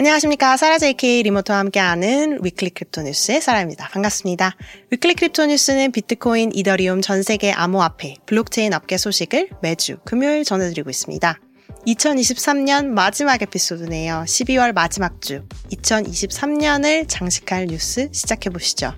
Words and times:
안녕하십니까. 0.00 0.56
사라 0.56 0.78
JK 0.78 1.24
리모트와 1.24 1.58
함께하는 1.58 2.38
weekly 2.42 2.70
crypto 2.70 3.02
뉴스의 3.02 3.42
사라입니다. 3.42 3.90
반갑습니다. 3.92 4.56
weekly 4.90 5.12
crypto 5.12 5.44
뉴스는 5.44 5.92
비트코인, 5.92 6.52
이더리움 6.54 7.02
전 7.02 7.22
세계 7.22 7.52
암호화폐, 7.52 8.14
블록체인 8.24 8.72
업계 8.72 8.96
소식을 8.96 9.50
매주 9.60 9.98
금요일 10.06 10.44
전해드리고 10.44 10.88
있습니다. 10.88 11.38
2023년 11.86 12.86
마지막 12.86 13.42
에피소드네요. 13.42 14.24
12월 14.26 14.72
마지막 14.72 15.20
주. 15.20 15.44
2023년을 15.70 17.04
장식할 17.06 17.66
뉴스 17.66 18.08
시작해보시죠. 18.10 18.94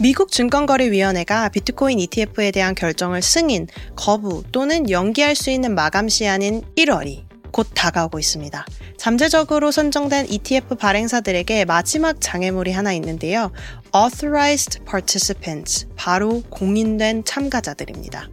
미국 0.00 0.32
증권거래위원회가 0.32 1.50
비트코인 1.50 2.00
ETF에 2.00 2.50
대한 2.50 2.74
결정을 2.74 3.22
승인, 3.22 3.68
거부 3.94 4.42
또는 4.50 4.90
연기할 4.90 5.36
수 5.36 5.50
있는 5.50 5.76
마감 5.76 6.08
시한인 6.08 6.62
1월이 6.76 7.28
곧 7.52 7.68
다가오고 7.74 8.18
있습니다. 8.18 8.66
잠재적으로 8.98 9.70
선정된 9.70 10.26
ETF 10.28 10.74
발행사들에게 10.74 11.64
마지막 11.64 12.20
장애물이 12.20 12.72
하나 12.72 12.92
있는데요. 12.94 13.52
Authorized 13.94 14.80
Participants, 14.84 15.86
바로 15.96 16.42
공인된 16.50 17.24
참가자들입니다. 17.24 18.28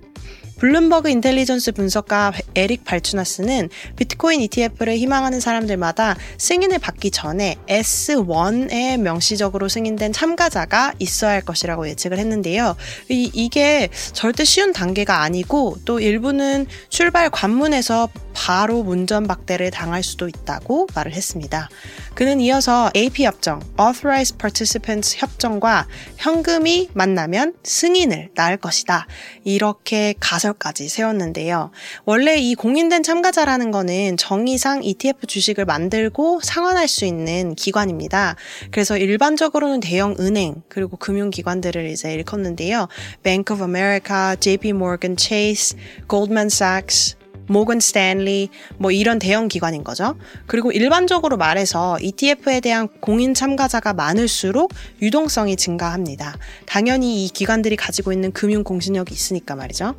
블룸버그 0.57 1.09
인텔리전스 1.09 1.73
분석가 1.73 2.33
에릭 2.55 2.85
발추나스는 2.85 3.69
비트코인 3.95 4.41
ETF를 4.41 4.97
희망하는 4.97 5.39
사람들마다 5.39 6.15
승인을 6.37 6.79
받기 6.79 7.11
전에 7.11 7.55
S1에 7.67 8.97
명시적으로 8.97 9.67
승인된 9.67 10.13
참가자가 10.13 10.93
있어야 10.99 11.31
할 11.31 11.41
것이라고 11.41 11.87
예측을 11.89 12.17
했는데요. 12.17 12.75
이, 13.09 13.29
이게 13.33 13.89
절대 14.13 14.45
쉬운 14.45 14.71
단계가 14.71 15.21
아니고 15.21 15.77
또 15.85 15.99
일부는 15.99 16.67
출발 16.89 17.29
관문에서 17.29 18.09
바로 18.33 18.83
문전박대를 18.83 19.71
당할 19.71 20.03
수도 20.03 20.27
있다고 20.27 20.87
말을 20.93 21.13
했습니다. 21.13 21.69
그는 22.13 22.39
이어서 22.41 22.91
AP 22.95 23.25
협정, 23.25 23.61
Authorized 23.79 24.37
Participants 24.37 25.17
협정과 25.17 25.87
현금이 26.17 26.89
만나면 26.93 27.55
승인을 27.63 28.31
낳을 28.35 28.57
것이다. 28.57 29.07
이렇게 29.43 30.13
가 30.19 30.37
설까지 30.45 30.89
세웠는데요. 30.89 31.71
원래 32.05 32.37
이 32.37 32.55
공인된 32.55 33.03
참가자라는 33.03 33.71
거는 33.71 34.17
정의상 34.17 34.83
ETF 34.83 35.25
주식을 35.27 35.65
만들고 35.65 36.39
상환할 36.41 36.87
수 36.87 37.05
있는 37.05 37.55
기관입니다. 37.55 38.35
그래서 38.71 38.97
일반적으로는 38.97 39.79
대형 39.79 40.15
은행 40.19 40.61
그리고 40.69 40.97
금융기관들을 40.97 41.89
이제 41.89 42.13
일컫는데요. 42.13 42.87
Bank 43.23 43.53
of 43.53 43.63
America, 43.63 44.35
JP 44.39 44.69
Morgan 44.69 45.15
Chase, 45.17 45.77
Goldman 46.07 46.47
Sachs, 46.47 47.15
모건 47.47 47.79
스탠리 47.79 48.49
뭐 48.77 48.91
이런 48.91 49.19
대형 49.19 49.47
기관인 49.47 49.83
거죠. 49.83 50.15
그리고 50.45 50.71
일반적으로 50.71 51.37
말해서 51.37 51.97
ETF에 52.01 52.59
대한 52.59 52.87
공인 52.99 53.33
참가자가 53.33 53.93
많을수록 53.93 54.71
유동성이 55.01 55.55
증가합니다. 55.55 56.37
당연히 56.65 57.25
이 57.25 57.29
기관들이 57.29 57.75
가지고 57.75 58.11
있는 58.11 58.31
금융 58.31 58.63
공신력이 58.63 59.13
있으니까 59.13 59.55
말이죠. 59.55 59.95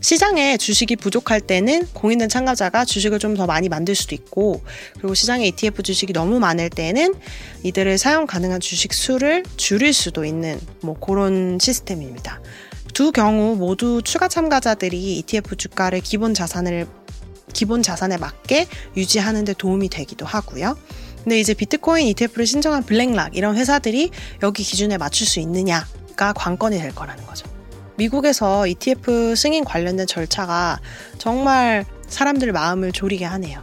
시장에 0.00 0.56
주식이 0.56 0.96
부족할 0.96 1.40
때는 1.40 1.86
공인된 1.94 2.28
참가자가 2.28 2.84
주식을 2.84 3.18
좀 3.18 3.32
더 3.32 3.46
많이 3.46 3.70
만들 3.70 3.94
수도 3.94 4.14
있고 4.14 4.60
그리고 4.98 5.14
시장에 5.14 5.46
ETF 5.46 5.82
주식이 5.82 6.12
너무 6.12 6.38
많을 6.38 6.68
때는 6.68 7.14
이들을 7.62 7.96
사용 7.96 8.26
가능한 8.26 8.60
주식 8.60 8.92
수를 8.92 9.42
줄일 9.56 9.94
수도 9.94 10.26
있는 10.26 10.60
뭐 10.82 10.98
그런 11.00 11.58
시스템입니다. 11.58 12.42
두 12.92 13.10
경우 13.10 13.56
모두 13.56 14.02
추가 14.02 14.28
참가자들이 14.28 15.18
ETF 15.18 15.56
주가를 15.56 16.00
기본 16.00 16.34
자산을 16.34 16.86
기본 17.52 17.82
자산에 17.82 18.16
맞게 18.16 18.66
유지하는 18.96 19.44
데 19.44 19.54
도움이 19.54 19.88
되기도 19.88 20.26
하고요. 20.26 20.76
근데 21.22 21.38
이제 21.38 21.54
비트코인 21.54 22.06
ETF를 22.08 22.46
신청한 22.46 22.84
블랙락 22.84 23.36
이런 23.36 23.56
회사들이 23.56 24.10
여기 24.42 24.62
기준에 24.62 24.98
맞출 24.98 25.26
수 25.26 25.40
있느냐가 25.40 26.32
관건이 26.34 26.78
될 26.78 26.94
거라는 26.94 27.24
거죠. 27.26 27.46
미국에서 27.96 28.66
ETF 28.66 29.36
승인 29.36 29.64
관련된 29.64 30.06
절차가 30.06 30.80
정말 31.18 31.84
사람들 32.08 32.52
마음을 32.52 32.92
졸이게 32.92 33.24
하네요. 33.24 33.62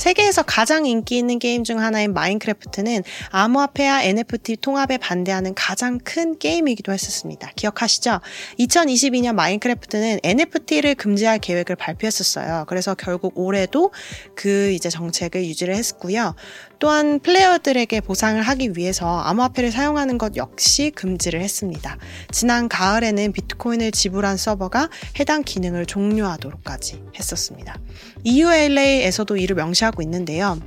세계에서 0.00 0.42
가장 0.44 0.86
인기 0.86 1.18
있는 1.18 1.38
게임 1.38 1.62
중 1.62 1.78
하나인 1.78 2.14
마인크래프트는 2.14 3.02
암호화폐와 3.32 4.02
NFT 4.04 4.56
통합에 4.56 4.96
반대하는 4.96 5.54
가장 5.54 5.98
큰 5.98 6.38
게임이기도 6.38 6.90
했었습니다. 6.90 7.50
기억하시죠? 7.54 8.20
2022년 8.58 9.34
마인크래프트는 9.34 10.20
NFT를 10.22 10.94
금지할 10.94 11.38
계획을 11.38 11.76
발표했었어요. 11.76 12.64
그래서 12.66 12.94
결국 12.94 13.38
올해도 13.38 13.92
그 14.34 14.70
이제 14.70 14.88
정책을 14.88 15.44
유지를 15.44 15.76
했고요. 15.76 16.34
또한 16.80 17.20
플레이어들에게 17.20 18.00
보상을 18.00 18.40
하기 18.42 18.72
위해서 18.76 19.20
암호화폐를 19.20 19.70
사용하는 19.70 20.18
것 20.18 20.36
역시 20.36 20.90
금지를 20.90 21.40
했습니다. 21.42 21.98
지난 22.32 22.68
가을에는 22.68 23.32
비트코인을 23.32 23.92
지불한 23.92 24.38
서버가 24.38 24.88
해당 25.20 25.42
기능을 25.44 25.84
종료하도록까지 25.84 27.04
했었습니다. 27.18 27.78
EULA에서도 28.24 29.36
이를 29.36 29.56
명시하고 29.56 30.02
있는데요. 30.02 30.58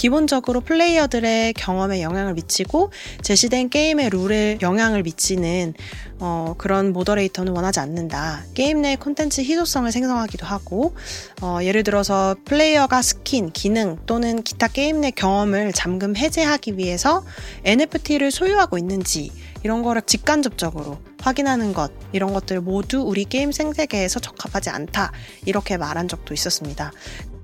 기본적으로 0.00 0.62
플레이어들의 0.62 1.52
경험에 1.52 2.00
영향을 2.00 2.32
미치고 2.32 2.90
제시된 3.20 3.68
게임의 3.68 4.08
룰에 4.08 4.56
영향을 4.62 5.02
미치는 5.02 5.74
어, 6.20 6.54
그런 6.56 6.94
moderator는 6.94 7.54
원하지 7.54 7.80
않는다. 7.80 8.44
게임 8.54 8.80
내 8.80 8.96
콘텐츠 8.96 9.42
희소성을 9.42 9.92
생성하기도 9.92 10.46
하고 10.46 10.94
어, 11.42 11.58
예를 11.62 11.82
들어서 11.82 12.34
플레이어가 12.46 13.02
스킨, 13.02 13.50
기능 13.52 13.98
또는 14.06 14.42
기타 14.42 14.68
게임 14.68 15.02
내 15.02 15.10
경험을 15.10 15.74
잠금 15.74 16.16
해제하기 16.16 16.78
위해서 16.78 17.22
NFT를 17.64 18.30
소유하고 18.30 18.78
있는지 18.78 19.30
이런 19.62 19.82
거를 19.82 20.00
직간접적으로 20.00 20.98
확인하는 21.20 21.74
것 21.74 21.92
이런 22.12 22.32
것들 22.32 22.62
모두 22.62 23.02
우리 23.02 23.26
게임 23.26 23.52
생태계에서 23.52 24.20
적합하지 24.20 24.70
않다 24.70 25.12
이렇게 25.44 25.76
말한 25.76 26.08
적도 26.08 26.32
있었습니다. 26.32 26.92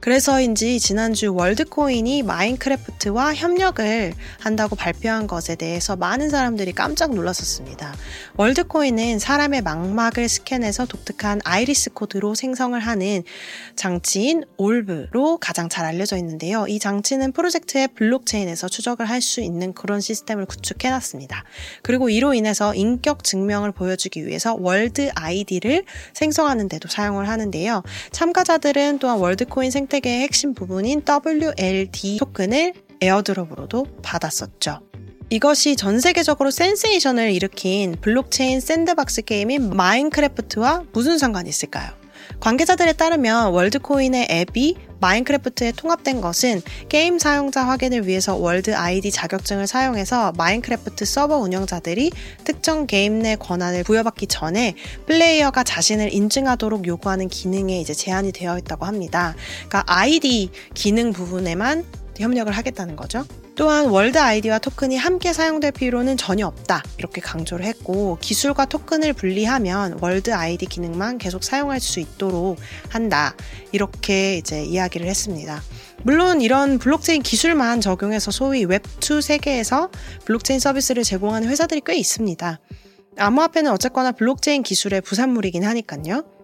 그래서인지 0.07 0.79
지난주 0.79 1.35
월드코인이 1.35 2.23
마인크래프트와 2.23 3.35
협력을 3.35 4.15
한다고 4.39 4.77
발표한 4.77 5.27
것에 5.27 5.57
대해서 5.57 5.97
많은 5.97 6.31
사람들이 6.31 6.75
깜짝 6.75 7.13
놀랐었습니다. 7.13 7.93
월드코인은 8.37 9.19
사람의 9.19 9.63
망막을 9.63 10.29
스캔해서 10.29 10.87
독특한 10.87 11.41
iris 11.43 11.91
code로 11.91 12.37
생성을 12.37 12.79
하는 12.79 13.25
장치인 13.75 14.45
Orb로 14.57 15.39
가장 15.39 15.69
잘 15.69 15.85
알려져 15.85 16.17
있는데요. 16.19 16.67
이 16.69 16.79
장치는 16.79 17.33
프로젝트의 17.33 17.89
블록체인에서 17.89 18.69
추적을 18.69 19.07
할 19.07 19.17
수 19.21 19.41
있는 19.41 19.73
그런 19.73 20.01
시스템을 20.01 20.45
구축해 20.47 20.91
놨습니다. 20.91 21.43
그리고 21.83 22.11
이로 22.11 22.33
인해서 22.35 22.75
인격 22.75 23.25
증명을 23.25 23.73
보여주기 23.73 24.25
위해서 24.25 24.55
World 24.57 25.11
ID를 25.17 25.85
생성하는 26.13 26.69
데도 26.69 26.89
사용을 26.89 27.29
하는데요. 27.29 27.83
참가자들은 28.13 29.01
또한 29.01 29.19
월드코인 29.19 29.73
생 29.73 29.96
생태계의 29.97 30.21
핵심 30.21 30.53
부분인 30.53 31.03
WLD 31.09 32.19
토큰을 32.19 32.75
airdrop으로도 33.01 33.87
받았었죠. 34.03 34.81
이것이 35.31 35.75
전 35.77 36.01
세계적으로 36.01 36.51
센세이션을 36.51 37.33
일으킨 37.33 37.97
블록체인 38.03 38.61
샌드박스 38.61 39.23
게임인 39.23 39.71
마인크래프트와 39.71 40.85
무슨 40.93 41.17
상관이 41.17 41.49
있을까요? 41.49 41.89
관계자들에 42.41 42.93
따르면 42.93 43.53
월드코인의 43.53 44.29
앱이 44.31 44.77
마인크래프트에 45.01 45.73
통합된 45.73 46.21
것은 46.21 46.63
게임 46.89 47.19
사용자 47.19 47.67
확인을 47.67 48.07
위해서 48.07 48.37
World 48.37 48.75
ID 48.75 49.11
자격증을 49.11 49.67
사용해서 49.67 50.33
마인크래프트 50.37 51.05
서버 51.05 51.37
운영자들이 51.39 52.11
특정 52.45 52.87
게임 52.87 53.21
내 53.21 53.37
권한을 53.37 53.85
부여받기 53.85 54.27
전에 54.27 54.75
플레이어가 55.07 55.65
자신을 55.65 56.13
인증하도록 56.13 56.87
요구하는 56.87 57.29
기능에 57.29 57.81
이제 57.81 57.95
제한이 57.95 58.33
되어 58.33 58.59
있다고 58.59 58.87
합니다. 58.87 59.35
그러니까 59.69 59.85
아이디 59.87 60.51
기능 60.75 61.13
부분에만 61.13 61.85
협력을 62.19 62.53
하겠다는 62.53 62.97
거죠. 62.97 63.25
또한 63.57 63.87
World 63.87 64.19
ID와 64.19 64.59
토큰이 64.59 64.99
함께 64.99 65.33
사용될 65.33 65.73
필요는 65.73 66.19
전혀 66.19 66.47
없다. 66.47 66.83
이렇게 66.99 67.23
강조를 67.23 67.65
했고, 67.65 68.19
기술과 68.21 68.67
토큰을 68.67 69.15
분리하면 69.15 69.99
World 70.03 70.33
ID 70.35 70.67
기능만 70.67 71.17
계속 71.17 71.43
사용할 71.43 71.81
수 71.81 71.99
있도록 71.99 72.59
한다. 72.91 73.35
이렇게 73.73 74.37
이제 74.37 74.63
이야기를 74.63 75.07
했습니다. 75.07 75.63
물론 76.03 76.43
이런 76.43 76.79
블록체인 76.79 77.23
기술만 77.23 77.81
적용해서 77.81 78.31
소위 78.31 78.67
Web2 78.67 79.23
세계에서 79.23 79.91
블록체인 80.27 80.61
서비스를 80.61 81.03
제공하는 81.03 81.49
회사들이 81.49 81.81
꽤 81.87 81.97
있습니다. 81.97 82.61
암호화폐는 83.17 83.73
어쨌거나 83.73 84.13
블록체인 84.13 84.65
기술의 84.65 85.01
부산물이긴 85.01 85.65
하니까요. 85.65 86.36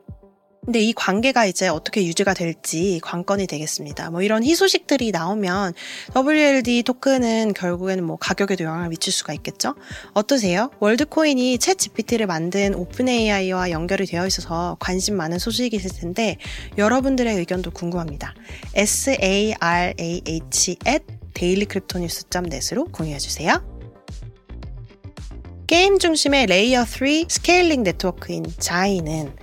근데 0.64 0.79
이 0.79 0.93
관계가 0.93 1.47
이제 1.47 1.67
어떻게 1.67 2.06
유지가 2.06 2.35
될지 2.35 3.00
관건이 3.03 3.49
되겠습니다. 3.49 4.11
뭐 4.11 4.23
이런 4.23 4.44
희소식들이 4.44 5.11
나오면 5.11 5.75
WLD 6.14 6.85
토큰은 6.85 7.53
결국에는 7.55 8.05
뭐 8.05 8.17
가격에도 8.17 8.62
영향을 8.62 8.88
미칠 8.88 9.12
수가 9.12 9.32
있겠죠? 9.32 9.75
어떠세요? 10.14 10.70
월드코인이 10.79 11.59
ChatGPT를 11.58 12.28
만든 12.29 12.76
OpenAI와 12.76 13.70
연결이 13.70 14.06
되어 14.06 14.25
있어서 14.25 14.76
관심 14.79 15.17
많은 15.17 15.41
소식이 15.41 15.75
있을 15.75 15.91
텐데 15.99 16.37
여러분들의 16.79 17.35
의견도 17.38 17.73
궁금합니다. 17.73 18.32
sarah 18.76 19.56
at 19.61 20.43
dailycryptonews.net으로 21.35 22.85
공유해주세요. 22.85 23.73
게임 25.67 25.99
중심의 25.99 26.47
layer 26.46 26.84
3 26.85 27.25
scaling 27.28 27.82
네트워크인 27.82 28.44
XAI는 28.58 29.34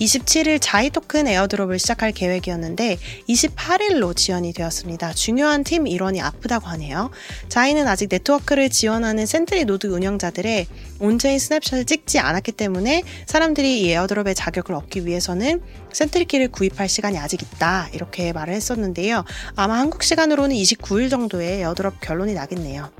27일 0.00 0.58
XAI 0.60 0.90
토큰 0.90 1.28
airdrop을 1.28 1.78
시작할 1.78 2.12
계획이었는데 2.12 2.98
28일로 3.28 4.16
지연이 4.16 4.52
되었습니다. 4.52 5.12
중요한 5.12 5.64
팀 5.64 5.86
일원이 5.86 6.20
아프다고 6.20 6.66
하네요. 6.68 7.10
XAI는 7.48 7.86
아직 7.86 8.08
네트워크를 8.10 8.70
지원하는 8.70 9.26
Sentry 9.26 9.64
Node 9.64 9.86
운영자들의 9.86 10.66
on-chain 11.00 11.38
snapshot을 11.38 11.84
찍지 11.84 12.18
않았기 12.18 12.52
때문에 12.52 13.02
사람들이 13.26 13.82
이 13.82 13.90
airdrop의 13.90 14.34
자격을 14.34 14.74
얻기 14.74 15.06
위해서는 15.06 15.60
Sentry 15.92 16.18
Key를 16.18 16.48
구입할 16.48 16.88
시간이 16.88 17.18
아직 17.18 17.42
있다 17.42 17.88
이렇게 17.92 18.32
말을 18.32 18.54
했었는데요. 18.54 19.24
아마 19.56 19.78
한국 19.78 20.02
시간으로는 20.02 20.56
29일 20.56 21.10
정도에 21.10 21.60
airdrop 21.60 22.00
결론이 22.00 22.34
나겠네요. 22.34 22.90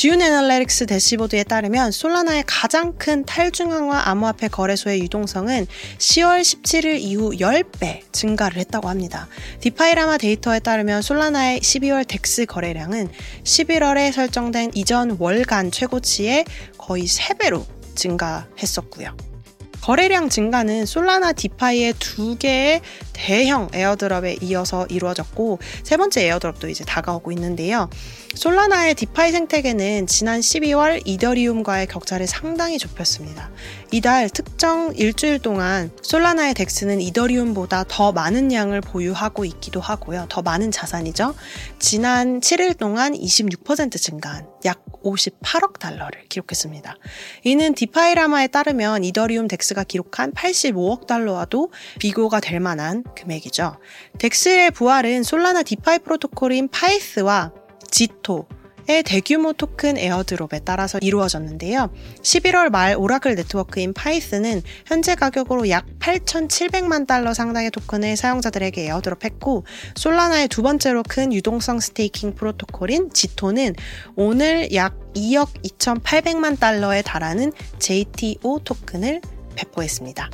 Dune 0.01 0.19
Analytics 0.19 0.87
대시보드에 0.87 1.43
따르면 1.43 1.91
솔라나의 1.91 2.45
가장 2.47 2.97
큰 2.97 3.23
탈중앙화 3.23 4.09
암호화폐 4.09 4.47
거래소의 4.47 4.99
유동성은 5.01 5.67
10월 5.99 6.41
17일 6.41 6.99
이후 6.99 7.29
10배 7.33 8.11
증가를 8.11 8.57
했다고 8.57 8.89
합니다. 8.89 9.27
DefiLlama 9.59 10.17
데이터에 10.17 10.57
따르면 10.57 11.03
솔라나의 11.03 11.59
12월 11.59 12.07
DEX 12.07 12.47
거래량은 12.47 13.09
11월에 13.43 14.11
설정된 14.11 14.71
이전 14.73 15.17
월간 15.19 15.69
최고치의 15.69 16.45
거의 16.79 17.03
3배로 17.03 17.63
증가했었고요. 17.93 19.15
거래량 19.81 20.29
증가는 20.29 20.85
솔라나 20.85 21.33
DeFi의 21.33 21.93
두 21.99 22.37
개의 22.37 22.81
대형 23.21 23.69
airdrop에 23.71 24.37
이어서 24.41 24.87
이루어졌고 24.87 25.59
세 25.83 25.95
번째 25.95 26.25
airdrop도 26.25 26.69
이제 26.69 26.83
다가오고 26.83 27.31
있는데요. 27.33 27.87
솔라나의 28.33 28.95
DeFi 28.95 29.31
생태계는 29.31 30.07
지난 30.07 30.39
12월 30.39 31.01
이더리움과의 31.05 31.85
격차를 31.85 32.25
상당히 32.25 32.79
좁혔습니다. 32.79 33.51
이달 33.91 34.27
특정 34.27 34.93
일주일 34.95 35.37
동안 35.37 35.91
솔라나의 36.01 36.55
DEX는 36.55 36.99
이더리움보다 36.99 37.85
더 37.87 38.11
많은 38.11 38.51
양을 38.51 38.81
보유하고 38.81 39.45
있기도 39.45 39.81
하고요. 39.81 40.25
더 40.27 40.41
많은 40.41 40.71
자산이죠. 40.71 41.35
지난 41.77 42.39
7일 42.39 42.75
동안 42.75 43.13
26% 43.13 44.01
증가한 44.01 44.47
약 44.65 44.83
58억 45.03 45.79
달러를 45.79 46.27
기록했습니다. 46.29 46.95
이는 47.43 47.73
DefiLlama에 47.73 48.47
따르면 48.47 49.03
이더리움 49.03 49.47
DEX가 49.47 49.83
기록한 49.83 50.31
85억 50.33 51.07
달러와도 51.07 51.71
비교가 51.99 52.39
될 52.39 52.59
만한 52.59 53.03
금액이죠. 53.15 53.77
DEX의 54.19 54.71
부활은 54.71 55.23
솔라나 55.23 55.63
DeFi 55.63 55.99
프로토콜인 55.99 56.69
Pyth와 56.69 57.51
Jito, 57.89 58.47
의 58.87 59.03
대규모 59.03 59.53
토큰 59.53 59.97
airdrop에 59.97 60.61
따라서 60.65 60.97
이루어졌는데요. 61.01 61.93
11월 62.23 62.69
말 62.69 62.95
oracle 62.97 63.35
네트워크인 63.35 63.93
Pyth는 63.93 64.63
현재 64.87 65.13
가격으로 65.13 65.69
약 65.69 65.85
8,700만 65.99 67.05
달러 67.05 67.33
상당의 67.33 67.69
토큰을 67.71 68.17
사용자들에게 68.17 68.87
airdrop했고 68.87 69.65
솔라나의 69.95 70.47
두 70.47 70.63
번째로 70.63 71.03
큰 71.07 71.31
유동성 71.31 71.79
staking 71.79 72.33
프로토콜인 72.33 73.11
Jito는 73.13 73.75
오늘 74.15 74.73
약 74.73 74.95
2억 75.13 75.49
2,800만 75.63 76.59
달러에 76.59 77.03
달하는 77.03 77.51
JTO 77.77 78.59
토큰을 78.63 79.21
배포했습니다. 79.55 80.29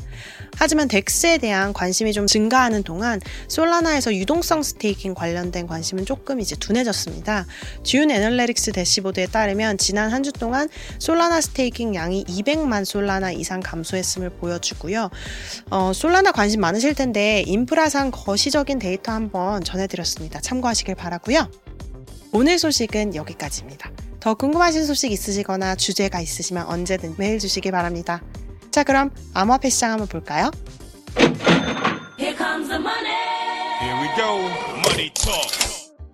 하지만 0.60 0.88
DEX에 0.88 1.38
대한 1.38 1.74
관심이 1.74 2.14
좀 2.14 2.28
증가하는 2.28 2.84
동안 2.84 3.20
솔라나에서 3.48 4.14
유동성 4.16 4.64
staking 4.64 5.14
관련된 5.14 5.68
관심은 5.68 6.06
조금 6.06 6.40
이제 6.40 6.56
둔해졌습니다. 6.56 7.46
Dune 7.84 8.12
Analytics 8.12 8.72
대시보드에 8.72 9.26
따르면 9.28 9.78
지난 9.80 10.12
한 10.12 10.24
주 10.28 10.32
동안 10.34 10.68
솔라나 11.00 11.40
staking 11.40 11.96
양이 11.96 12.26
200만 12.26 12.84
솔라나 12.84 13.32
이상 13.32 13.62
감소했음을 13.62 14.30
보여주고요. 14.32 15.10
어, 15.70 15.92
솔라나 15.94 16.32
관심 16.34 16.60
많으실 16.62 16.96
텐데 16.96 17.44
인프라상 17.48 18.12
거시적인 18.12 18.80
데이터 18.80 19.12
한번 19.14 19.64
전해드렸습니다. 19.64 20.42
참고하시길 20.42 20.96
바라고요. 20.96 21.50
오늘 22.34 22.60
소식은 22.60 23.16
여기까지입니다. 23.16 23.90
더 24.20 24.34
궁금하신 24.34 24.86
소식 24.86 25.12
있으시거나 25.14 25.76
주제가 25.76 26.20
있으시면 26.20 26.66
언제든 26.66 27.16
메일 27.18 27.40
주시기 27.40 27.72
바랍니다. 27.72 28.22
자, 28.78 28.84
그럼 28.84 29.10
암호화폐 29.34 29.72
시장 29.72 29.94
한번 29.94 30.08
볼까요? 30.08 30.52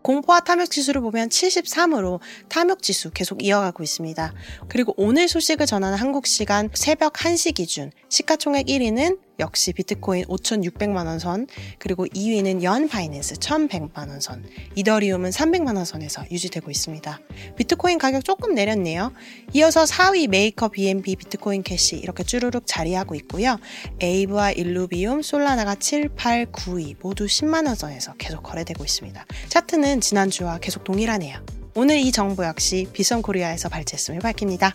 공포와 0.01 0.39
탐욕 0.39 0.71
지수를 0.71 1.01
보면 1.01 1.27
73으로 1.27 2.21
탐욕 2.47 2.81
지수 2.81 3.11
계속 3.11 3.43
이어가고 3.43 3.83
있습니다. 3.83 4.33
그리고 4.69 4.93
오늘 4.95 5.27
소식을 5.27 5.65
전하는 5.65 5.97
한국 5.97 6.25
시간 6.25 6.69
새벽 6.73 7.15
1시 7.15 7.53
기준 7.53 7.91
시가총액 8.07 8.67
1위는 8.67 9.19
역시 9.39 9.73
비트코인 9.73 10.25
5,600만 10.25 11.05
원 11.05 11.19
선, 11.19 11.47
그리고 11.79 12.05
2위는 12.05 12.63
Yearn 12.63 12.87
Finance 12.87 13.35
1,100만 13.35 14.09
원 14.09 14.19
선, 14.21 14.45
이더리움은 14.75 15.29
300만 15.31 15.75
원 15.75 15.85
선에서 15.85 16.23
유지되고 16.31 16.69
있습니다. 16.69 17.19
비트코인 17.57 17.97
가격 17.97 18.23
조금 18.23 18.53
내렸네요. 18.53 19.11
이어서 19.53 19.83
4위 19.83 20.27
메이커 20.27 20.69
BNB 20.69 21.15
비트코인 21.15 21.63
캐시 21.63 21.97
이렇게 21.97 22.23
쭈루룩 22.23 22.63
자리하고 22.65 23.15
있고요. 23.15 23.57
Aave와 23.99 24.51
일루비움, 24.51 25.21
솔라나가 25.21 25.75
7, 25.75 26.09
8, 26.09 26.47
9위 26.47 26.95
모두 27.01 27.25
10만 27.25 27.65
원 27.67 27.75
선에서 27.75 28.13
계속 28.17 28.43
거래되고 28.43 28.83
있습니다. 28.83 29.25
차트는 29.49 30.01
지난주와 30.01 30.59
계속 30.59 30.83
동일하네요. 30.83 31.43
오늘 31.75 31.97
이 31.97 32.11
정보 32.11 32.45
역시 32.45 32.87
비선 32.93 33.23
코리아에서 33.23 33.67
발제했음을 33.69 34.19
밝힙니다. 34.19 34.73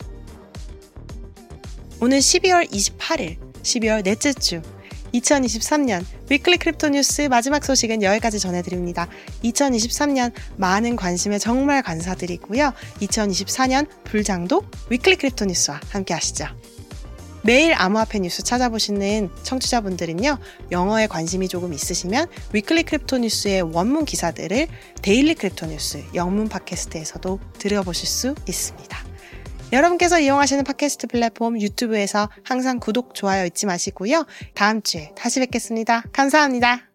오늘 2.00 2.19
12월 2.19 2.69
28일 2.71 3.48
12월 3.62 4.03
넷째 4.03 4.33
주 4.33 4.62
2023년 5.15 6.05
Weekly 6.29 6.59
Crypto 6.59 6.91
News 6.91 7.23
마지막 7.23 7.65
소식은 7.65 8.03
여기까지 8.03 8.38
전해드립니다. 8.38 9.09
2023년 9.45 10.33
많은 10.57 10.97
관심에 10.97 11.38
정말 11.38 11.83
감사드리고요. 11.83 12.73
2024년 13.00 13.88
불장도 14.05 14.62
Weekly 14.91 15.17
Crypto 15.17 15.47
News와 15.47 15.81
함께 15.91 16.15
하시죠. 16.15 16.47
매일 17.43 17.73
암호화폐 17.75 18.19
뉴스 18.19 18.43
찾아보시는 18.43 19.31
청취자분들은요, 19.43 20.38
영어에 20.71 21.07
관심이 21.07 21.49
조금 21.49 21.73
있으시면 21.73 22.27
Weekly 22.53 22.83
Crypto 22.83 23.19
News의 23.19 23.62
원문 23.62 24.05
기사들을 24.05 24.67
Daily 25.00 25.35
Crypto 25.35 25.67
News 25.67 26.03
영문 26.15 26.49
팟캐스트에서도 26.49 27.41
들어보실 27.59 28.07
수 28.07 28.35
있습니다. 28.47 29.08
여러분께서 29.73 30.19
이용하시는 30.19 30.65
팟캐스트 30.65 31.09
플랫폼 31.09 31.61
유튜브에서 31.61 32.29
항상 32.43 32.79
구독, 32.79 33.15
좋아요 33.15 33.45
잊지 33.45 33.67
마시고요. 33.67 34.25
다음 34.55 34.83
주에 34.83 35.13
다시 35.15 35.41
뵙겠습니다. 35.41 36.03
감사합니다. 36.13 36.88